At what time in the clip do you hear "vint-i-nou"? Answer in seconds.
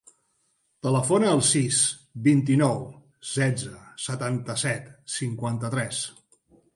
2.27-2.79